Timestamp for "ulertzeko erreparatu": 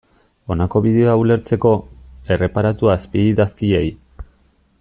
1.25-2.93